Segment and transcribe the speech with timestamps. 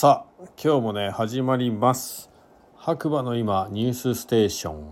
[0.00, 2.30] さあ今日もね始まります。
[2.74, 4.90] 白馬の今ニュースステーション。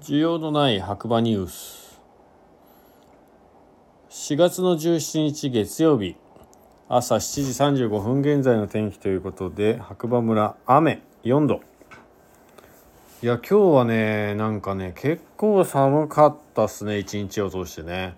[0.00, 2.00] 需要のない白馬ニュース。
[4.08, 6.14] 4月の17日月曜日。
[6.88, 11.60] 朝7時35分現在の天気ということで白馬村雨4度。
[13.20, 18.14] いや今日はねなんかね結構寒かったっすね一日を通してね。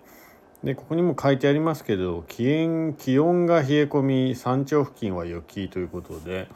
[0.63, 6.47] でここにも書いてありますけど気温気温が冷え込み山頂付近は雪ということで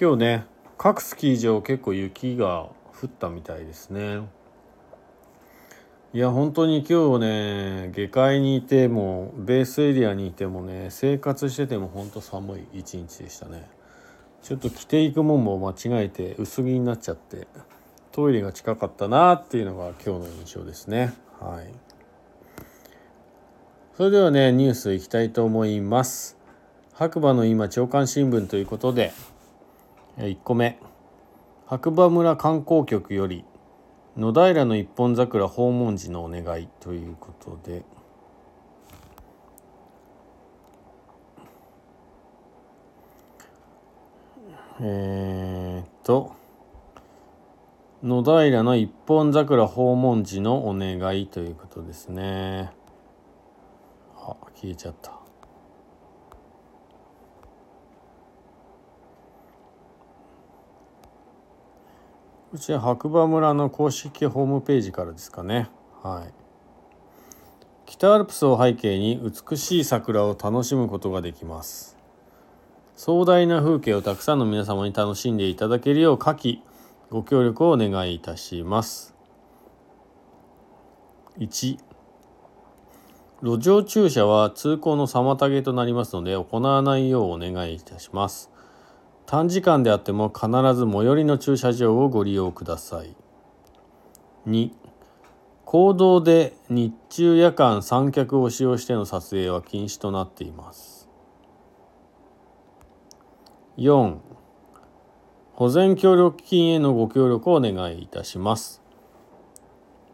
[0.00, 0.46] 今日ね
[0.78, 2.68] 各スキー場結構雪が
[3.02, 4.20] 降ったみたいですね。
[6.12, 13.68] いや本当に今日ね下界にいてもベースエリアにいてもね生活してても本当寒い一日でしたね。
[14.42, 17.46] ちょっと着ていくもんも間違えて薄着になっちゃって
[18.10, 21.12] トイレが近かったなっていうのが今日の印象ですね。
[21.38, 21.89] はい。
[24.00, 26.38] それではねニュースいきたいと思います。
[26.94, 29.12] 白馬の今朝刊新聞ということで
[30.16, 30.78] 1個目。
[31.66, 33.44] 白馬村観光局より
[34.16, 37.82] 野平の一本桜訪問時のお願いということで。
[44.80, 46.34] えー、っと
[48.02, 52.79] 野平の一本桜訪問時のお願いということですね。
[54.20, 55.20] あ消えちゃった。
[62.50, 65.70] こちら白馬村の公式ホームページからですかね。
[66.02, 66.34] はい。
[67.86, 71.96] 北アルプスを背景に美しい桜を楽しむことができます。
[72.96, 76.62] 壮大な風景をたくさんの皆様に楽しんでいただけるよう下記
[77.08, 79.14] ご協力をお願いいたします。
[81.38, 81.78] 1
[83.42, 88.50] 路上駐車は通行の妨げとなりますので行わないようお願いいたします。
[89.24, 93.16] 短時間であっても必ず最寄りの駐車場をご利用ください。
[94.46, 94.72] 2
[95.64, 101.08] 公道で日中夜間三脚を使用しての撮影は禁止となっています。
[103.78, 104.16] 4
[105.54, 108.82] 保全協力金へのご協力をお願いいたします。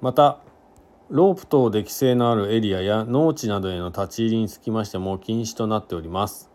[0.00, 0.38] また
[1.09, 6.50] ロープ等で規制のあるエリアや農地などへの立ち入りにつきましても禁止となっております。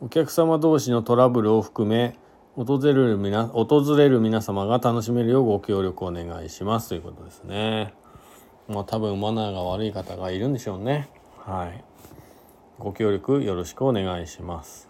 [0.00, 2.18] お客様同士のトラブルを含め
[2.56, 7.94] 訪れる皆訪れる皆様が楽しめるようご協力お願いしますということですね。
[8.68, 11.08] まあ多分マナーが悪い方がいるんでしょうね。
[11.38, 11.84] はい。
[12.80, 14.88] ご協力よろしくお願いします。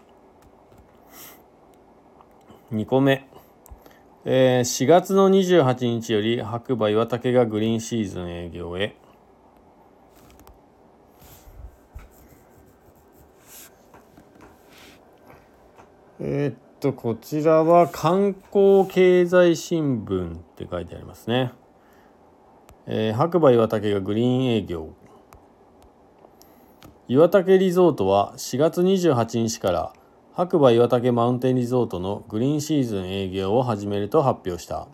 [2.71, 3.27] 2個目。
[4.25, 8.95] えー、4月の28日より白馬岩竹がグリーンシーズン営業へ。
[16.21, 21.51] えー、っとこちらは観光経済新聞って書いてありますね、
[22.85, 24.93] えー、白馬岩竹がグリーン営業。
[27.09, 29.93] 岩竹リゾートは4月28日から
[30.35, 34.87] 白馬岩岳マウンテンリゾートのグリーンシーズン営業を始めると発表した。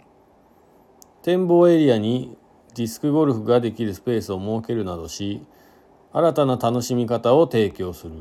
[1.22, 2.38] 展望エリアに
[2.76, 5.42] ディスクゴルフができるスペースを設けるなどし
[6.12, 8.16] 新たな楽しみ方を提供する。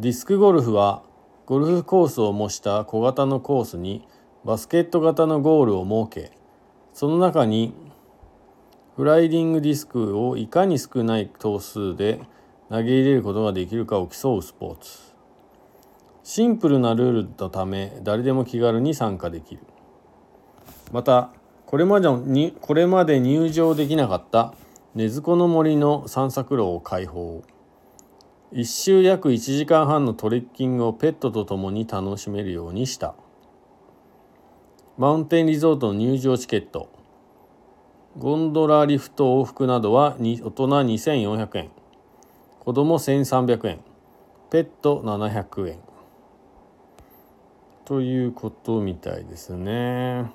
[0.00, 1.04] ディスクゴルフは
[1.46, 4.08] ゴルフコースを模した小型のコースに
[4.44, 6.36] バスケット型のゴールを設け
[6.92, 7.74] その中に
[8.96, 12.20] フライディングディスクをいかに少ない頭数で
[12.68, 14.98] 投げ入れることができるかを競うスポーツ。
[16.24, 19.60] シンプルなルールのため誰でも気軽に参加できる。
[20.90, 21.30] また
[21.66, 24.54] これまでにこれまで入場できなかった
[24.96, 27.44] 根津子の森の散策路を開放。
[28.50, 33.14] 一周約1時間半のトレッキングをペットと共に楽しめるようにした。
[34.98, 36.88] マウンテンリゾートの入場チケット。
[38.18, 41.70] ゴンドラリフト往復などは大人2400円。
[42.66, 43.78] 子供1300円。
[44.50, 45.78] ペット700円。
[47.84, 50.32] ということみたいですね。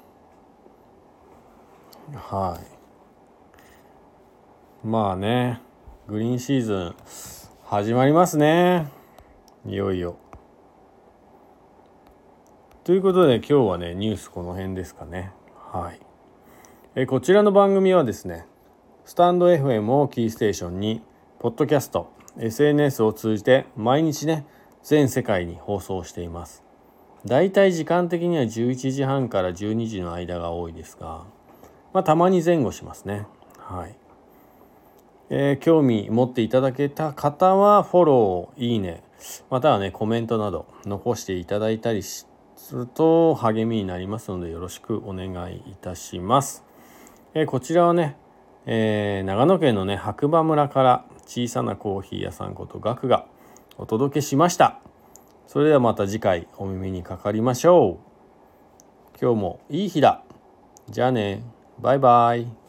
[2.15, 2.57] は
[4.83, 4.87] い。
[4.87, 5.59] まあね
[6.07, 6.95] グリーンシーズン
[7.65, 8.87] 始まりますね。
[9.65, 10.15] いよいよ。
[12.85, 15.33] ということで今日はねニュースこの辺ですかね。
[15.69, 15.99] はい。
[16.95, 18.45] えこちらの番組はですね
[19.03, 21.01] スタンド FM をキーステーションに
[21.39, 24.45] ポッドキャスト SNS を通じて毎日ね
[24.83, 26.63] 全世界に放送しています。
[27.25, 31.23] だいたい時間的には11時半から12時の間が多いですが
[31.93, 33.27] まあたまに前後しますね。
[33.57, 33.95] はい、
[35.29, 39.03] えー、興味持っていただけた方はフォローいいね
[39.49, 42.27] またはねコメントなど残していただいたりす
[42.71, 46.63] ると励みになりますのでよろしくお願いいたします。
[47.33, 48.17] えこちらはね、
[48.65, 53.25] えー、長野県のね白馬村から小さなコーヒー屋さんことガクが
[53.77, 54.81] お届けしました。
[55.47, 57.99] それではまた次回お耳にかかりましょ
[59.15, 59.17] う。
[59.17, 60.23] 今日もいい日だ。
[60.89, 61.41] じゃあね。
[61.79, 62.60] バイバイ。